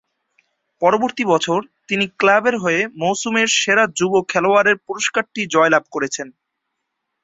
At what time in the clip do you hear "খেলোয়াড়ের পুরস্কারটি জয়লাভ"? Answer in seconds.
4.27-5.83